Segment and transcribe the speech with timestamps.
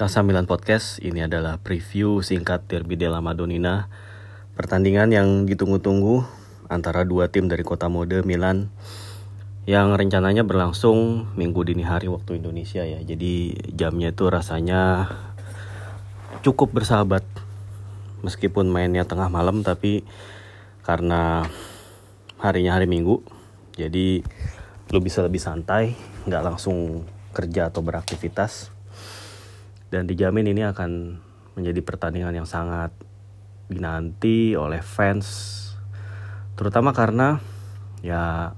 [0.00, 0.96] Kasa Milan Podcast.
[1.04, 3.92] Ini adalah preview singkat Derby della Madonnina.
[4.56, 6.24] Pertandingan yang ditunggu-tunggu
[6.72, 8.72] antara dua tim dari kota mode Milan
[9.68, 12.96] Yang rencananya berlangsung minggu dini hari waktu Indonesia ya.
[13.04, 15.12] Jadi jamnya itu rasanya
[16.40, 17.20] cukup bersahabat.
[18.24, 20.08] Meskipun mainnya tengah malam tapi
[20.80, 21.44] karena
[22.40, 23.20] harinya hari minggu
[23.76, 24.24] Jadi
[24.96, 25.92] lu bisa lebih santai
[26.24, 27.04] nggak langsung
[27.36, 28.79] kerja atau beraktivitas
[29.90, 31.18] dan dijamin ini akan
[31.58, 32.94] menjadi pertandingan yang sangat
[33.70, 35.58] dinanti oleh fans
[36.54, 37.38] terutama karena
[38.02, 38.54] ya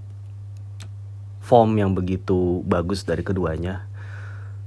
[1.43, 3.85] form yang begitu bagus dari keduanya.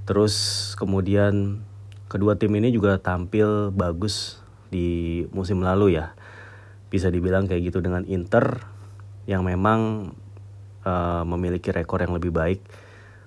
[0.06, 0.36] Terus
[0.78, 1.66] kemudian
[2.12, 6.14] kedua tim ini juga tampil bagus di musim lalu ya.
[6.94, 8.62] Bisa dibilang kayak gitu dengan Inter
[9.26, 10.14] yang memang
[10.86, 12.62] uh, memiliki rekor yang lebih baik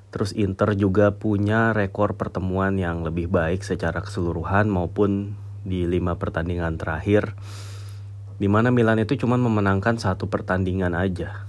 [0.09, 5.37] Terus Inter juga punya rekor pertemuan yang lebih baik secara keseluruhan maupun
[5.69, 7.37] di lima pertandingan terakhir.
[8.39, 11.45] Di mana Milan itu cuma memenangkan satu pertandingan aja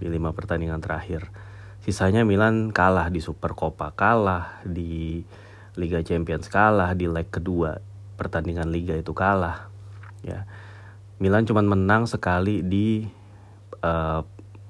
[0.00, 1.28] di lima pertandingan terakhir.
[1.82, 5.26] Sisanya Milan kalah di Super Copa, kalah di
[5.74, 7.82] Liga Champions, kalah di leg kedua
[8.16, 9.66] pertandingan Liga itu kalah.
[10.22, 10.46] Ya,
[11.18, 13.02] Milan cuma menang sekali di
[13.82, 14.22] uh,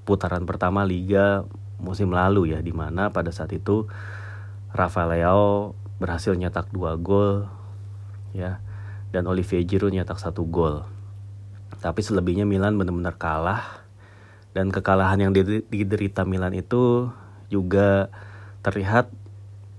[0.09, 1.45] putaran pertama Liga
[1.83, 3.91] musim lalu ya di mana pada saat itu
[4.73, 7.51] Rafael Leao berhasil nyetak dua gol
[8.33, 8.63] ya
[9.13, 10.89] dan Olivier Giroud nyetak satu gol.
[11.83, 13.85] Tapi selebihnya Milan benar-benar kalah
[14.57, 15.33] dan kekalahan yang
[15.69, 17.13] diderita Milan itu
[17.53, 18.09] juga
[18.65, 19.13] terlihat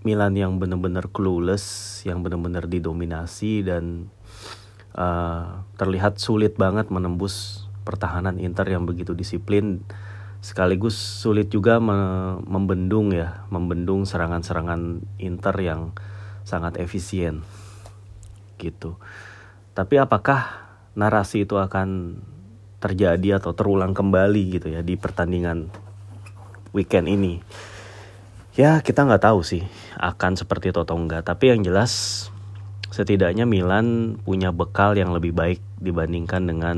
[0.04, 4.12] Milan yang benar-benar clueless yang benar-benar didominasi dan
[4.94, 9.82] uh, terlihat sulit banget menembus pertahanan Inter yang begitu disiplin
[10.44, 15.96] sekaligus sulit juga me membendung ya, membendung serangan-serangan Inter yang
[16.44, 17.48] sangat efisien
[18.60, 19.00] gitu.
[19.72, 20.68] Tapi apakah
[21.00, 22.20] narasi itu akan
[22.84, 25.72] terjadi atau terulang kembali gitu ya di pertandingan
[26.76, 27.40] weekend ini?
[28.54, 29.64] Ya kita nggak tahu sih
[29.96, 31.24] akan seperti itu atau enggak.
[31.24, 32.28] Tapi yang jelas
[32.92, 36.78] setidaknya Milan punya bekal yang lebih baik dibandingkan dengan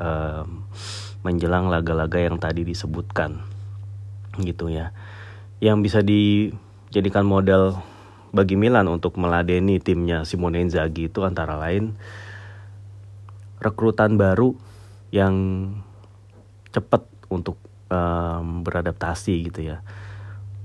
[0.00, 0.66] um,
[1.26, 3.42] menjelang laga-laga yang tadi disebutkan
[4.38, 4.94] gitu ya.
[5.58, 7.82] Yang bisa dijadikan model
[8.30, 11.98] bagi Milan untuk meladeni timnya Simone Inzaghi itu antara lain
[13.58, 14.52] rekrutan baru
[15.10, 15.34] yang
[16.70, 17.56] cepat untuk
[17.88, 19.80] um, beradaptasi gitu ya.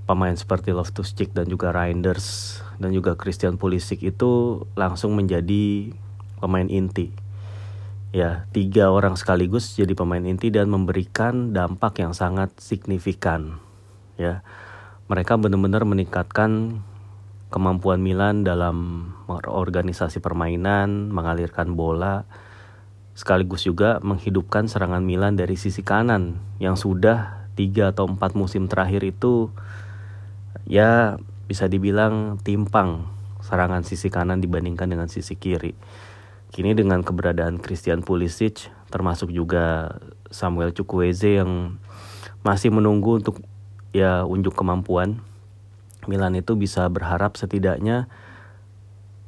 [0.06, 5.96] Pemain seperti Loftus-Cheek dan juga Reinders dan juga Christian Pulisic itu langsung menjadi
[6.44, 7.21] pemain inti
[8.12, 13.60] ya tiga orang sekaligus jadi pemain inti dan memberikan dampak yang sangat signifikan.
[14.20, 14.44] Ya
[15.08, 16.84] mereka benar-benar meningkatkan
[17.52, 22.24] kemampuan Milan dalam organisasi permainan mengalirkan bola
[23.12, 29.04] sekaligus juga menghidupkan serangan Milan dari sisi kanan yang sudah tiga atau empat musim terakhir
[29.04, 29.52] itu
[30.64, 31.20] ya
[31.52, 33.04] bisa dibilang timpang
[33.44, 35.76] serangan sisi kanan dibandingkan dengan sisi kiri
[36.52, 39.96] Kini dengan keberadaan Christian Pulisic termasuk juga
[40.28, 41.80] Samuel Chukwueze yang
[42.44, 43.40] masih menunggu untuk
[43.96, 45.24] ya unjuk kemampuan,
[46.12, 48.12] Milan itu bisa berharap setidaknya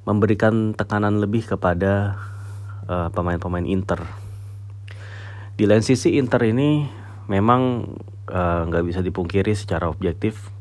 [0.03, 2.19] memberikan tekanan lebih kepada
[2.91, 4.03] uh, pemain-pemain Inter.
[5.55, 6.89] Di lain sisi Inter ini
[7.31, 7.87] memang
[8.25, 10.51] eh, nggak uh, bisa dipungkiri secara objektif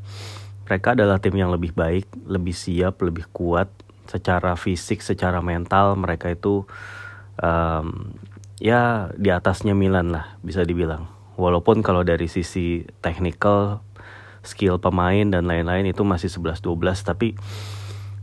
[0.72, 3.68] mereka adalah tim yang lebih baik, lebih siap, lebih kuat
[4.12, 6.68] secara fisik, secara mental mereka itu
[7.40, 8.12] um,
[8.60, 11.08] ya di atasnya Milan lah bisa dibilang.
[11.40, 13.80] Walaupun kalau dari sisi technical,
[14.44, 17.32] skill pemain dan lain-lain itu masih 11-12 tapi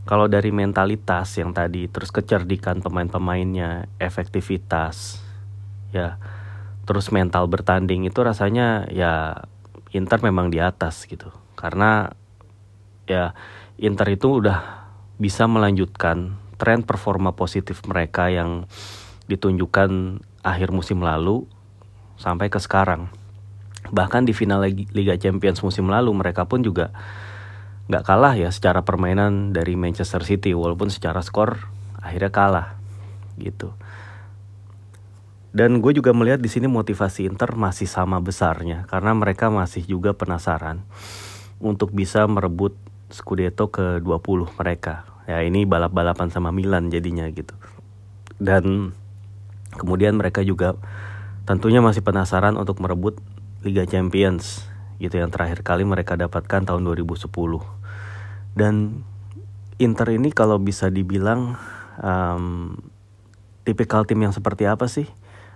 [0.06, 5.22] kalau dari mentalitas yang tadi terus kecerdikan pemain-pemainnya, efektivitas
[5.90, 6.22] ya
[6.86, 9.46] terus mental bertanding itu rasanya ya
[9.90, 11.34] Inter memang di atas gitu.
[11.58, 12.10] Karena
[13.10, 13.34] ya
[13.82, 14.79] Inter itu udah
[15.20, 18.66] bisa melanjutkan tren performa positif mereka yang
[19.28, 21.44] ditunjukkan akhir musim lalu
[22.16, 23.12] sampai ke sekarang.
[23.92, 26.96] Bahkan di final Liga Champions musim lalu mereka pun juga
[27.92, 31.68] nggak kalah ya secara permainan dari Manchester City walaupun secara skor
[32.00, 32.68] akhirnya kalah
[33.36, 33.76] gitu.
[35.50, 40.14] Dan gue juga melihat di sini motivasi Inter masih sama besarnya karena mereka masih juga
[40.14, 40.86] penasaran
[41.58, 42.78] untuk bisa merebut
[43.10, 45.09] Scudetto ke 20 mereka.
[45.30, 47.54] Ya ini balap-balapan sama Milan jadinya gitu.
[48.42, 48.98] Dan
[49.78, 50.74] kemudian mereka juga
[51.46, 53.22] tentunya masih penasaran untuk merebut
[53.62, 54.66] Liga Champions
[54.98, 57.30] gitu yang terakhir kali mereka dapatkan tahun 2010.
[58.58, 59.06] Dan
[59.78, 61.56] Inter ini kalau bisa dibilang
[62.02, 62.76] um,
[63.64, 65.08] tipikal tim yang seperti apa sih?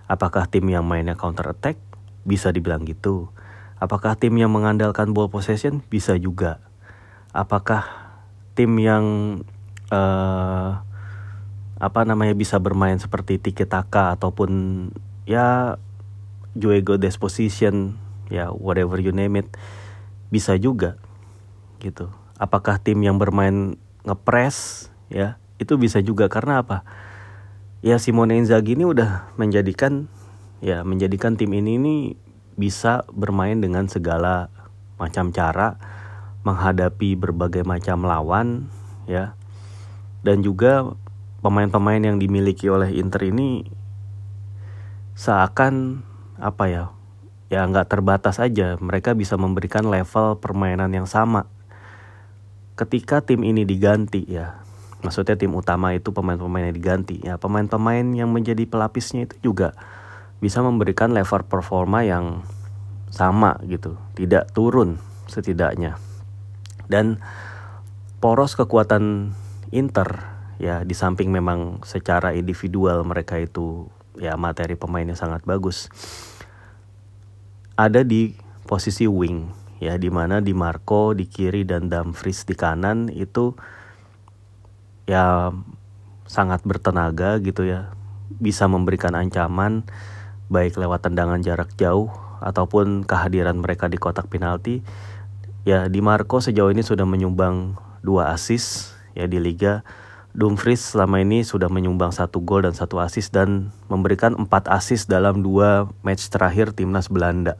[0.06, 1.75] Apakah tim yang mainnya counter attack?
[2.24, 3.34] Bisa dibilang gitu.
[3.81, 5.84] Apakah tim yang mengandalkan ball possession?
[5.90, 6.64] Bisa juga.
[7.36, 7.84] Apakah
[8.56, 9.04] tim yang
[9.94, 10.81] uh,
[11.78, 14.90] apa namanya bisa bermain seperti tiki taka ataupun
[15.30, 15.78] ya
[16.57, 17.98] juego disposition
[18.34, 19.50] ya whatever you name it
[20.34, 20.98] bisa juga
[21.78, 22.10] gitu.
[22.42, 26.25] Apakah tim yang bermain ngepres ya itu bisa juga.
[26.31, 26.81] Karena apa?
[27.84, 30.07] Ya Simone Inzaghi ini udah menjadikan
[30.63, 31.96] ya menjadikan tim ini ini
[32.56, 34.48] bisa bermain dengan segala
[34.96, 35.75] macam cara
[36.48, 38.72] menghadapi berbagai macam lawan
[39.04, 39.36] ya
[40.24, 40.88] dan juga
[41.44, 43.68] pemain-pemain yang dimiliki oleh Inter ini
[45.14, 46.02] seakan
[46.40, 46.84] apa ya
[47.52, 48.80] ya nggak terbatas aja.
[48.81, 51.46] Mereka bisa memberikan level permainan yang sama.
[52.74, 54.64] Ketika tim ini diganti ya
[55.04, 59.75] maksudnya tim utama itu pemain-pemain yang diganti ya pemain-pemain yang menjadi pelapisnya itu juga
[60.40, 62.48] bisa memberikan level performa yang
[63.12, 64.98] sama gitu tidak turun
[65.28, 66.00] setidaknya.
[66.88, 67.20] Dan
[68.24, 69.36] poros kekuatan
[69.74, 70.08] Inter
[70.62, 73.90] ya di samping memang secara individual mereka itu
[74.22, 75.90] ya materi pemainnya sangat bagus
[77.74, 78.38] ada di
[78.70, 79.50] posisi wing
[79.81, 83.58] ya di mana di Marco di kiri dan Dumfries di kanan itu
[85.10, 85.52] ya
[86.30, 87.92] sangat bertenaga gitu ya
[88.40, 89.84] bisa memberikan ancaman
[90.48, 94.84] baik lewat tendangan jarak jauh ataupun kehadiran mereka di kotak penalti.
[95.64, 99.81] Ya di Marco sejauh ini sudah menyumbang dua assist ya di liga
[100.33, 105.45] Dumfries selama ini sudah menyumbang satu gol dan satu assist dan memberikan empat assist dalam
[105.45, 107.54] dua match terakhir timnas Belanda.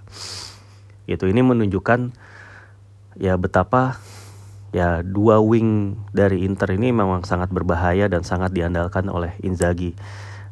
[1.06, 2.18] Itu ini menunjukkan
[3.22, 4.02] ya betapa
[4.74, 9.94] ya dua wing dari Inter ini memang sangat berbahaya dan sangat diandalkan oleh Inzaghi.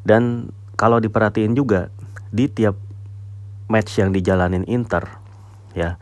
[0.05, 1.89] Dan kalau diperhatiin juga
[2.29, 2.77] di tiap
[3.65, 5.05] match yang dijalanin Inter
[5.73, 5.97] ya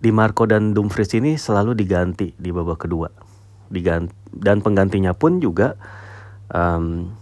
[0.00, 3.29] Di Marco dan Dumfries ini selalu diganti di babak kedua.
[3.70, 5.78] Diganti, dan penggantinya pun juga
[6.50, 7.14] um,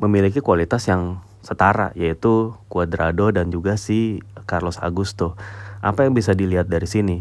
[0.00, 5.38] memiliki kualitas yang setara yaitu Cuadrado dan juga si Carlos Augusto.
[5.82, 7.20] Apa yang bisa dilihat dari sini?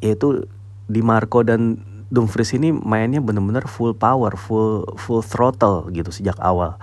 [0.00, 0.46] Yaitu
[0.86, 6.78] di Marco dan Dumfries ini mainnya benar-benar full power, full full throttle gitu sejak awal.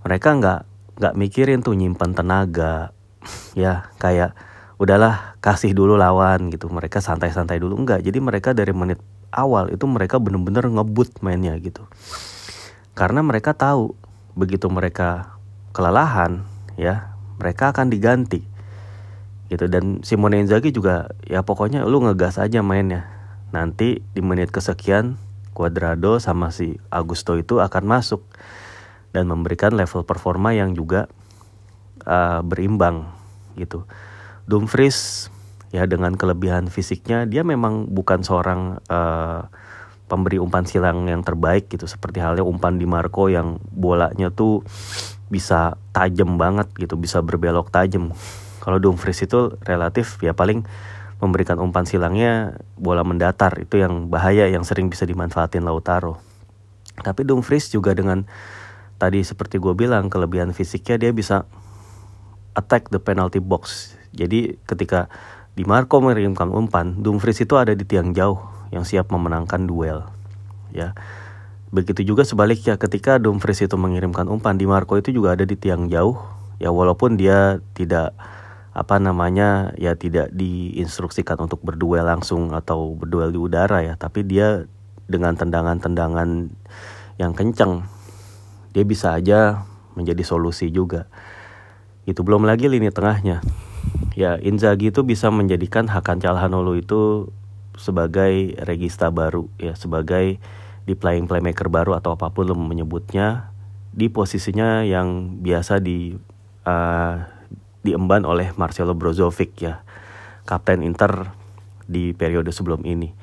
[0.00, 0.60] Mereka nggak
[0.96, 2.96] nggak mikirin tuh nyimpan tenaga,
[3.52, 4.32] ya kayak
[4.80, 6.72] udahlah kasih dulu lawan gitu.
[6.72, 8.00] Mereka santai-santai dulu enggak.
[8.00, 8.96] Jadi mereka dari menit
[9.36, 11.84] awal itu mereka benar-benar ngebut mainnya gitu.
[12.96, 13.92] Karena mereka tahu
[14.32, 15.36] begitu mereka
[15.76, 16.44] kelelahan
[16.80, 18.44] ya mereka akan diganti
[19.52, 23.08] gitu dan Simone Inzaghi juga ya pokoknya lu ngegas aja mainnya
[23.54, 25.16] nanti di menit kesekian
[25.56, 28.20] Cuadrado sama si Augusto itu akan masuk
[29.16, 31.08] dan memberikan level performa yang juga
[32.04, 33.08] uh, berimbang
[33.56, 33.88] gitu.
[34.44, 35.32] Dumfries
[35.76, 39.44] ya dengan kelebihan fisiknya dia memang bukan seorang uh,
[40.08, 44.64] pemberi umpan silang yang terbaik gitu seperti halnya umpan di Marco yang bolanya tuh
[45.28, 48.14] bisa tajam banget gitu bisa berbelok tajam.
[48.62, 50.64] Kalau Dumfries itu relatif ya paling
[51.18, 56.22] memberikan umpan silangnya bola mendatar itu yang bahaya yang sering bisa dimanfaatin Lautaro.
[56.96, 58.24] Tapi Dumfries juga dengan
[58.96, 61.44] tadi seperti gue bilang kelebihan fisiknya dia bisa
[62.56, 63.92] attack the penalty box.
[64.16, 65.12] Jadi ketika
[65.56, 68.36] di Marco mengirimkan umpan, Dumfries itu ada di tiang jauh
[68.68, 70.04] yang siap memenangkan duel.
[70.68, 70.92] Ya.
[71.72, 75.88] Begitu juga sebaliknya ketika Dumfries itu mengirimkan umpan, Di Marco itu juga ada di tiang
[75.88, 76.20] jauh.
[76.60, 78.12] Ya walaupun dia tidak
[78.76, 84.68] apa namanya ya tidak diinstruksikan untuk berduel langsung atau berduel di udara ya tapi dia
[85.08, 86.52] dengan tendangan-tendangan
[87.16, 87.88] yang kencang
[88.76, 89.64] dia bisa aja
[89.96, 91.08] menjadi solusi juga
[92.04, 93.40] itu belum lagi lini tengahnya
[94.18, 97.30] ya Inzaghi itu bisa menjadikan Hakan Calhanoglu itu
[97.76, 100.40] sebagai regista baru ya sebagai
[100.88, 103.52] di playing playmaker baru atau apa pun lo menyebutnya
[103.96, 106.12] di posisinya yang biasa di
[106.68, 107.16] uh,
[107.80, 109.80] diemban oleh Marcelo Brozovic ya,
[110.44, 111.32] kapten Inter
[111.88, 113.16] di periode sebelum ini.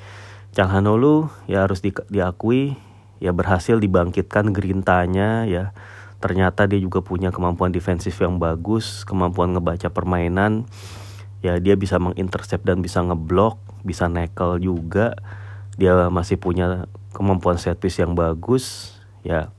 [0.56, 2.80] Calhanoglu ya harus di, diakui
[3.22, 5.76] ya berhasil dibangkitkan gerintanya ya.
[6.24, 10.64] Ternyata dia juga punya kemampuan defensif yang bagus, kemampuan ngebaca permainan.
[11.44, 15.20] Ya dia bisa mengintercept dan bisa ngeblok, bisa nekel juga.
[15.76, 18.96] Dia masih punya kemampuan set yang bagus.
[19.28, 19.52] Ya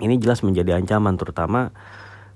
[0.00, 1.76] ini jelas menjadi ancaman terutama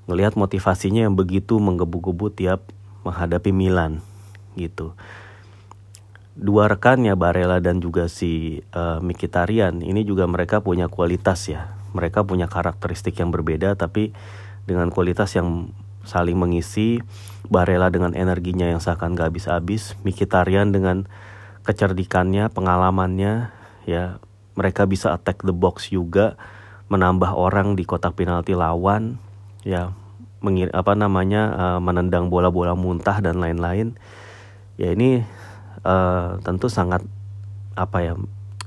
[0.04, 2.68] ngelihat motivasinya yang begitu menggebu-gebu tiap
[3.08, 4.04] menghadapi Milan
[4.54, 4.92] gitu.
[6.36, 11.75] dua rekannya Barella dan juga si uh, Mikitarian ini juga mereka punya kualitas ya.
[11.96, 14.12] Mereka punya karakteristik yang berbeda tapi
[14.68, 15.72] dengan kualitas yang
[16.04, 17.00] saling mengisi.
[17.46, 21.06] Barella dengan energinya yang seakan gak habis-habis, Mikitarian dengan
[21.62, 23.54] kecerdikannya, pengalamannya,
[23.86, 24.18] ya
[24.58, 26.34] mereka bisa attack the box juga,
[26.90, 29.22] menambah orang di kotak penalti lawan,
[29.62, 29.94] ya
[30.42, 33.94] mengir apa namanya uh, menendang bola-bola muntah dan lain-lain.
[34.74, 35.22] Ya ini
[35.86, 37.06] uh, tentu sangat
[37.78, 38.14] apa ya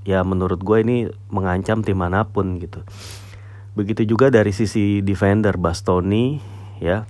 [0.07, 0.97] ya menurut gue ini
[1.31, 2.83] mengancam tim mana pun gitu.
[3.77, 6.39] Begitu juga dari sisi defender Bastoni
[6.83, 7.07] ya.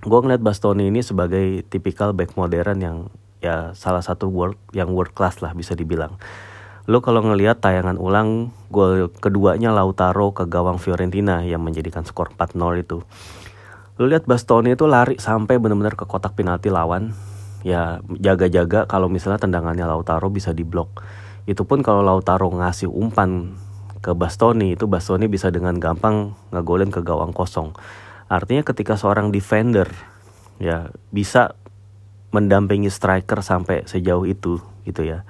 [0.00, 2.96] Gue ngeliat Bastoni ini sebagai tipikal back modern yang
[3.38, 6.18] ya salah satu world yang world class lah bisa dibilang.
[6.88, 12.56] Lo kalau ngelihat tayangan ulang gol keduanya Lautaro ke gawang Fiorentina yang menjadikan skor 4-0
[12.80, 13.04] itu.
[14.00, 17.12] Lo lihat Bastoni itu lari sampai benar-benar ke kotak penalti lawan.
[17.66, 21.04] Ya jaga-jaga kalau misalnya tendangannya Lautaro bisa diblok.
[21.48, 23.56] Itu pun kalau Lautaro ngasih umpan
[24.04, 27.72] ke Bastoni itu Bastoni bisa dengan gampang ngegolin ke gawang kosong.
[28.28, 29.88] Artinya ketika seorang defender
[30.60, 31.56] ya bisa
[32.36, 35.24] mendampingi striker sampai sejauh itu gitu ya.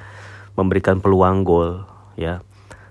[0.58, 1.86] Memberikan peluang gol
[2.18, 2.42] ya.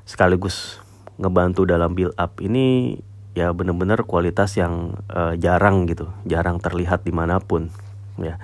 [0.08, 0.80] Sekaligus
[1.20, 2.96] ngebantu dalam build up ini
[3.36, 7.68] ya benar-benar kualitas yang uh, jarang gitu, jarang terlihat di mana pun
[8.16, 8.40] ya.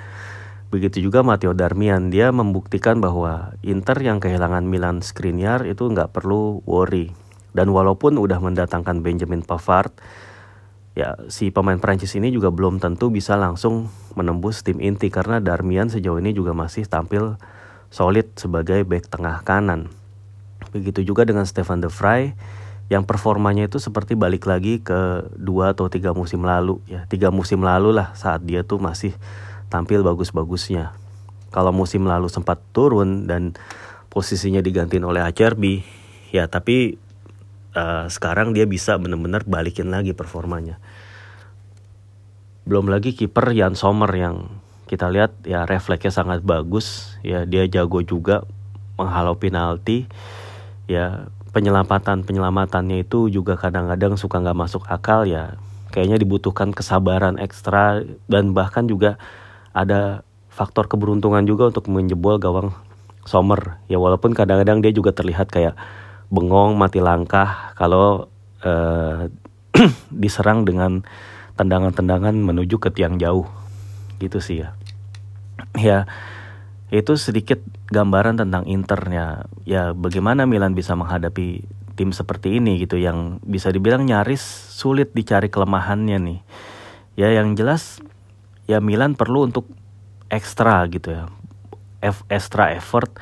[0.74, 6.66] Begitu juga Matteo Darmian, dia membuktikan bahwa Inter yang kehilangan Milan Skriniar itu nggak perlu
[6.66, 7.14] worry.
[7.54, 9.94] Dan walaupun udah mendatangkan Benjamin Pavard,
[10.98, 15.94] ya si pemain Prancis ini juga belum tentu bisa langsung menembus tim inti karena Darmian
[15.94, 17.38] sejauh ini juga masih tampil
[17.94, 19.94] solid sebagai back tengah kanan.
[20.74, 22.34] Begitu juga dengan Stefan De Vrij
[22.90, 27.62] yang performanya itu seperti balik lagi ke dua atau tiga musim lalu ya tiga musim
[27.62, 29.14] lalu lah saat dia tuh masih
[29.74, 30.94] tampil bagus-bagusnya.
[31.50, 33.58] Kalau musim lalu sempat turun dan
[34.14, 35.82] posisinya digantiin oleh Acerbi,
[36.30, 37.02] ya tapi
[37.74, 40.78] uh, sekarang dia bisa benar-benar balikin lagi performanya.
[42.70, 48.06] Belum lagi kiper Jan Sommer yang kita lihat ya refleksnya sangat bagus, ya dia jago
[48.06, 48.46] juga
[49.02, 50.06] menghalau penalti,
[50.86, 55.58] ya penyelamatan penyelamatannya itu juga kadang-kadang suka nggak masuk akal ya
[55.94, 59.22] kayaknya dibutuhkan kesabaran ekstra dan bahkan juga
[59.74, 60.22] ada
[60.54, 62.72] faktor keberuntungan juga untuk menjebol gawang
[63.26, 63.82] Sommer.
[63.90, 65.74] Ya walaupun kadang-kadang dia juga terlihat kayak
[66.30, 68.30] bengong mati langkah kalau
[68.62, 69.28] uh,
[70.24, 71.02] diserang dengan
[71.58, 73.50] tendangan-tendangan menuju ke tiang jauh.
[74.22, 74.78] Gitu sih ya.
[75.74, 76.06] Ya
[76.94, 77.58] itu sedikit
[77.90, 79.50] gambaran tentang Internya.
[79.66, 84.42] Ya bagaimana Milan bisa menghadapi tim seperti ini gitu yang bisa dibilang nyaris
[84.74, 86.40] sulit dicari kelemahannya nih.
[87.18, 88.02] Ya yang jelas
[88.74, 89.70] ya Milan perlu untuk
[90.34, 91.30] ekstra gitu ya.
[92.28, 93.14] Extra effort.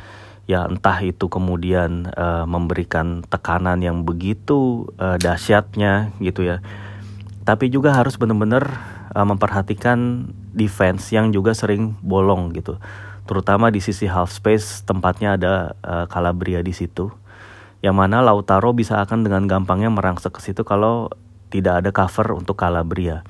[0.50, 6.64] Ya entah itu kemudian uh, memberikan tekanan yang begitu uh, dahsyatnya gitu ya.
[7.44, 8.68] Tapi juga harus benar-benar
[9.12, 12.80] uh, memperhatikan defense yang juga sering bolong gitu.
[13.30, 15.54] Terutama di sisi half space tempatnya ada
[15.86, 17.14] uh, Calabria di situ.
[17.80, 21.10] Yang mana Lautaro bisa akan dengan gampangnya merangsek ke situ kalau
[21.48, 23.24] tidak ada cover untuk Calabria.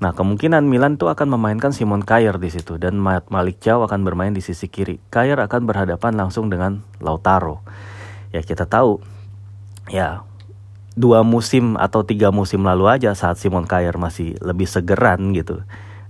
[0.00, 4.32] Nah, kemungkinan Milan tuh akan memainkan Simon Kjaer di situ dan Malik Chow akan bermain
[4.32, 4.96] di sisi kiri.
[5.12, 7.60] Kjaer akan berhadapan langsung dengan Lautaro.
[8.32, 9.04] Ya kita tahu,
[9.92, 10.24] ya
[10.96, 15.60] dua musim atau tiga musim lalu aja saat Simon Kjaer masih lebih segeran gitu,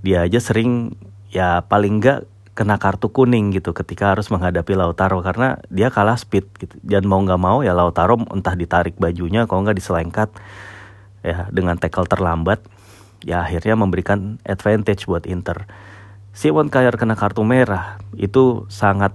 [0.06, 0.94] dia aja sering
[1.34, 6.46] ya paling enggak kena kartu kuning gitu ketika harus menghadapi Lautaro karena dia kalah speed
[6.62, 6.78] gitu.
[6.84, 10.30] Dan mau nggak mau ya Lautaro entah ditarik bajunya kalau nggak diselengkat
[11.26, 12.62] ya dengan tackle terlambat
[13.24, 15.68] ya akhirnya memberikan advantage buat Inter.
[16.30, 19.12] Simon Kjaer kena kartu merah itu sangat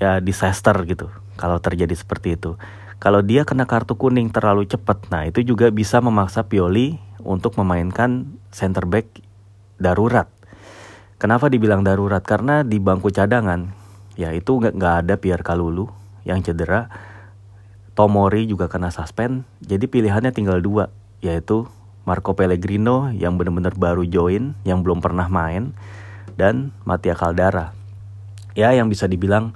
[0.00, 2.56] ya disaster gitu kalau terjadi seperti itu.
[2.98, 8.26] Kalau dia kena kartu kuning terlalu cepat, nah itu juga bisa memaksa Pioli untuk memainkan
[8.50, 9.22] center back
[9.78, 10.26] darurat.
[11.22, 12.26] Kenapa dibilang darurat?
[12.26, 13.70] Karena di bangku cadangan,
[14.18, 15.86] ya itu nggak ada Pierre Kalulu
[16.26, 16.90] yang cedera.
[17.94, 20.90] Tomori juga kena suspend, jadi pilihannya tinggal dua,
[21.22, 21.70] yaitu
[22.08, 25.76] Marco Pellegrino yang benar-benar baru join, yang belum pernah main,
[26.40, 27.76] dan Mattia Caldara.
[28.56, 29.52] Ya yang bisa dibilang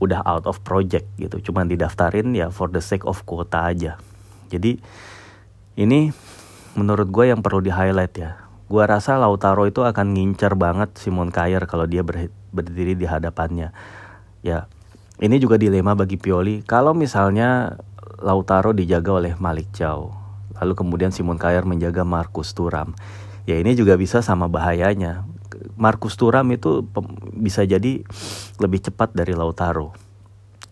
[0.00, 4.00] udah out of project gitu, cuman didaftarin ya for the sake of quota aja.
[4.48, 4.80] Jadi
[5.76, 6.08] ini
[6.72, 8.40] menurut gue yang perlu di highlight ya.
[8.64, 13.76] Gue rasa Lautaro itu akan ngincer banget Simon Kjaer kalau dia ber berdiri di hadapannya.
[14.40, 14.72] Ya,
[15.20, 16.64] ini juga dilema bagi Pioli.
[16.64, 17.76] Kalau misalnya
[18.24, 20.23] Lautaro dijaga oleh Malik Chow,
[20.60, 22.94] lalu kemudian Simon Kjaer menjaga Markus Turam.
[23.44, 25.28] Ya ini juga bisa sama bahayanya.
[25.76, 26.82] Marcus Thuram itu
[27.36, 28.02] bisa jadi
[28.58, 29.92] lebih cepat dari Lautaro.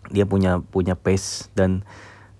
[0.09, 1.85] Dia punya punya pace dan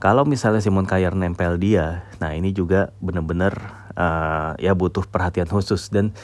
[0.02, 3.54] kalau misalnya Simon Kjaer nempel dia nah ini juga benar-benar
[3.96, 5.94] uh, ya butuh perhatian khusus.
[5.94, 6.18] Dan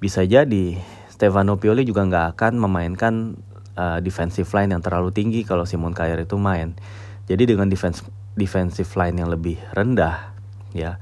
[0.00, 0.80] bisa jadi
[1.12, 3.36] Stefano Pioli juga nggak akan memainkan
[3.76, 6.74] uh, defensive line yang terlalu tinggi kalau Simon Kjaer itu main.
[7.28, 8.02] Jadi dengan defense
[8.34, 10.29] defensive line yang lebih rendah
[10.76, 11.00] ya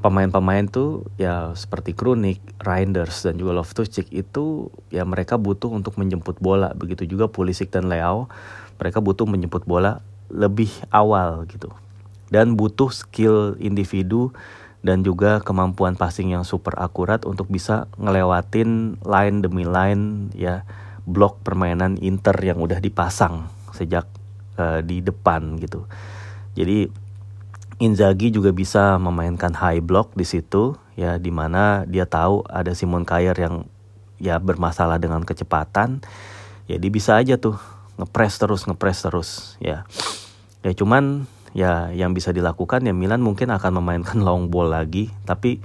[0.00, 6.40] pemain-pemain tuh ya seperti Kronik, Reinders dan juga Loftus-Cheek itu ya mereka butuh untuk menjemput
[6.40, 6.72] bola.
[6.72, 8.32] Begitu juga Pulisic dan Leao,
[8.80, 10.00] mereka butuh menjemput bola
[10.32, 11.68] lebih awal gitu.
[12.32, 14.32] Dan butuh skill individu
[14.80, 20.64] dan juga kemampuan passing yang super akurat untuk bisa ngelewatin line demi line ya
[21.04, 24.08] blok permainan Inter yang udah dipasang sejak
[24.56, 25.84] uh, di depan gitu.
[26.56, 26.88] Jadi
[27.80, 33.08] Inzaghi juga bisa memainkan high block di situ ya di mana dia tahu ada Simon
[33.08, 33.64] Kjaer yang
[34.20, 36.04] ya bermasalah dengan kecepatan.
[36.68, 37.56] Ya dia bisa aja tuh
[37.96, 39.88] ngepres terus ngepres terus ya.
[40.60, 41.24] Ya cuman
[41.56, 45.08] ya yang bisa dilakukan ya Milan mungkin akan memainkan long ball lagi.
[45.24, 45.64] Tapi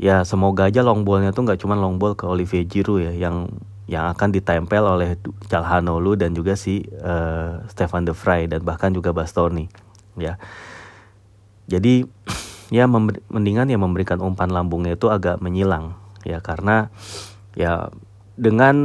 [0.00, 3.52] ya semoga aja long ballnya tuh nggak cuman long ball ke Olivier Giroud ya yang
[3.84, 5.20] yang akan ditempel oleh
[5.52, 9.68] Calhanoglu dan juga si uh, Stefan De Vrij dan bahkan juga Bastoni
[10.16, 10.40] ya
[11.70, 12.04] jadi
[12.72, 16.88] ya mendingan ya memberikan umpan lambungnya itu agak menyilang ya karena
[17.54, 17.92] ya
[18.34, 18.76] dengan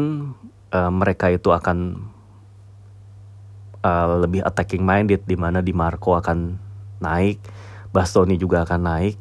[0.70, 2.10] uh, mereka itu akan
[3.82, 6.60] uh, lebih attacking minded di mana di Marco akan
[7.00, 7.40] naik,
[7.90, 9.16] Bastoni juga akan naik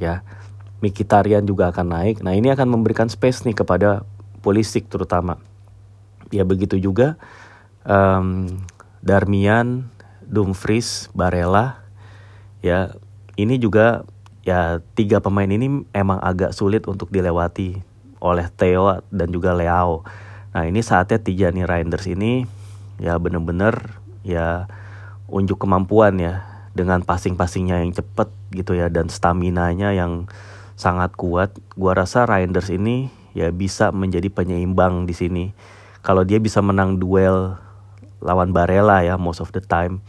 [0.00, 0.22] ya.
[0.78, 2.22] Mikitarian juga akan naik.
[2.22, 4.06] Nah, ini akan memberikan space nih kepada
[4.38, 5.42] Polisik terutama.
[6.30, 7.18] Ya begitu juga
[7.82, 8.46] um,
[9.02, 9.90] Darmian,
[10.22, 11.82] Dumfries, Barella
[12.64, 12.94] ya
[13.38, 14.02] ini juga
[14.42, 17.84] ya tiga pemain ini emang agak sulit untuk dilewati
[18.18, 20.02] oleh Theo dan juga Leao.
[20.56, 22.48] Nah ini saatnya tiga nih Reinders ini
[22.98, 24.66] ya bener-bener ya
[25.30, 26.42] unjuk kemampuan ya
[26.74, 30.26] dengan passing-passingnya yang cepet gitu ya dan stamina-nya yang
[30.74, 31.54] sangat kuat.
[31.78, 35.44] Gua rasa Reinders ini ya bisa menjadi penyeimbang di sini.
[36.02, 37.54] Kalau dia bisa menang duel
[38.18, 40.02] lawan Barella ya most of the time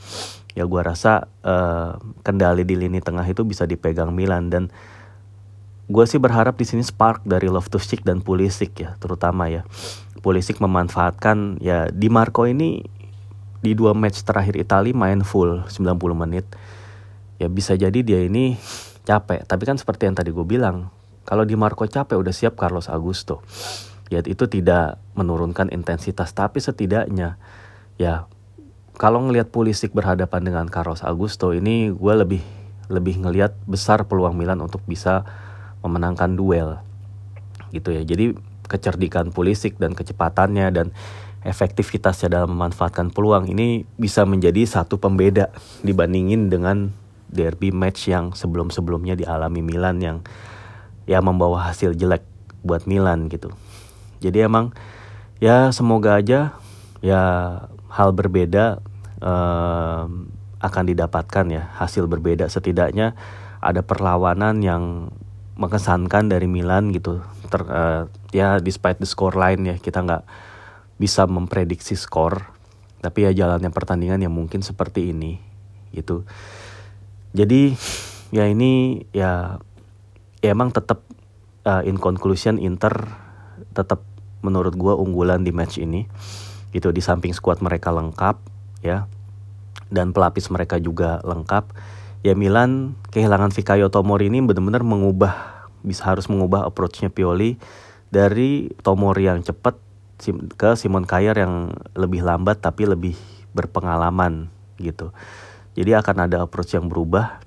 [0.58, 4.50] ya gue rasa uh, kendali di lini tengah itu bisa dipegang Milan.
[4.50, 4.74] Dan
[5.90, 9.66] gue sih berharap di sini spark dari Loftus-Cheek dan Pulisic ya terutama ya.
[10.20, 12.84] Pulisic memanfaatkan ya di Marco ini
[13.60, 16.46] di dua match terakhir Italia main full 90 menit.
[17.40, 18.60] Ya bisa jadi dia ini
[19.08, 19.48] capek.
[19.48, 20.92] Tapi kan seperti yang tadi gue bilang
[21.24, 23.46] kalau di Marco capek udah siap Carlos Augusto.
[24.10, 26.34] Ya itu tidak menurunkan intensitas.
[26.34, 27.38] Tapi setidaknya
[28.02, 28.26] ya
[29.00, 32.44] kalau ngelihat Pulisic berhadapan dengan Carlos Augusto ini gue lebih
[32.92, 35.24] lebih ngelihat besar peluang Milan untuk bisa
[35.80, 36.84] memenangkan duel
[37.72, 38.36] gitu ya jadi
[38.68, 40.92] kecerdikan Pulisic dan kecepatannya dan
[41.48, 45.48] efektivitasnya dalam memanfaatkan peluang ini bisa menjadi satu pembeda
[45.80, 46.92] dibandingin dengan
[47.32, 50.18] derby match yang sebelum-sebelumnya dialami Milan yang
[51.08, 52.26] ya membawa hasil jelek
[52.66, 53.56] buat Milan gitu.
[54.20, 54.76] Jadi emang
[55.40, 56.60] ya semoga aja
[57.00, 57.22] ya
[57.88, 58.84] hal berbeda
[59.24, 60.06] uh,
[60.60, 62.52] akan didapatkan ya hasil berbeda.
[62.52, 63.16] Setidaknya
[63.64, 65.14] ada perlawanan yang
[65.60, 67.24] mengesankan dari Milan gitu.
[67.48, 70.24] Ter, uh, ya despite the score line ya kita nggak
[71.00, 72.52] bisa memprediksi skor.
[73.00, 75.40] Tapi ya jalannya pertandingan yang mungkin seperti ini
[75.96, 76.28] gitu.
[77.32, 77.76] Jadi
[78.36, 79.64] ya ini ya,
[80.44, 81.08] ya emang tetap
[81.64, 82.92] uh, in conclusion Inter
[83.72, 84.04] tetap
[84.44, 86.04] menurut gue unggulan di match ini
[86.76, 86.92] gitu.
[86.92, 89.08] Di samping squad mereka lengkap ya.
[89.90, 91.74] Dan pelapis mereka juga lengkap.
[92.22, 97.56] Ya Milan kehilangan Fikayo Tomori ini benar-benar mengubah bisa harus mengubah approachnya Pioli
[98.12, 99.80] dari Tomori yang cepat
[100.60, 103.16] ke Simon Kjaer yang lebih lambat tapi lebih
[103.56, 105.16] berpengalaman gitu.
[105.80, 107.40] Jadi akan ada approach yang berubah.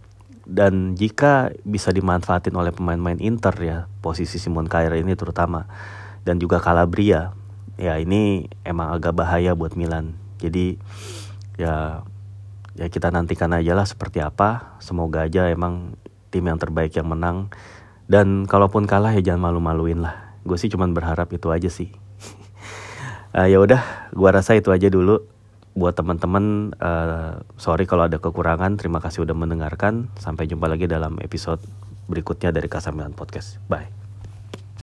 [0.42, 5.68] Dan jika bisa dimanfaatin oleh pemain-pemain Inter ya posisi Simon Kjaer ini terutama.
[6.24, 7.36] Dan juga Calabria.
[7.76, 10.76] Ya ini emang agak bahaya buat Milan jadi
[11.60, 12.02] ya
[12.74, 14.76] ya kita nantikan aja lah seperti apa.
[14.82, 15.94] Semoga aja emang
[16.32, 17.52] tim yang terbaik yang menang.
[18.08, 20.36] Dan kalaupun kalah ya jangan malu-maluin lah.
[20.42, 21.94] Gue sih cuman berharap itu aja sih.
[23.32, 25.22] Uh, ya udah gue rasa itu aja dulu.
[25.72, 28.76] Buat teman-teman uh, sorry kalau ada kekurangan.
[28.76, 30.12] Terima kasih udah mendengarkan.
[30.20, 31.62] Sampai jumpa lagi dalam episode
[32.10, 33.62] berikutnya dari Kasamilan Podcast.
[33.70, 34.01] Bye